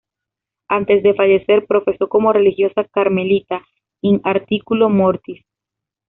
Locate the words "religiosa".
2.33-2.85